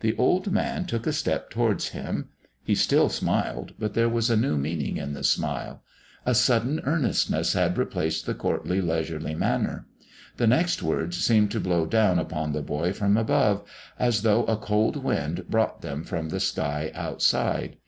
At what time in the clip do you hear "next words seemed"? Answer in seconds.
10.46-11.50